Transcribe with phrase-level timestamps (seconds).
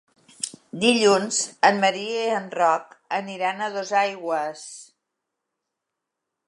[0.83, 4.67] Dilluns en Maria i en Roc aniran a Dosaigües.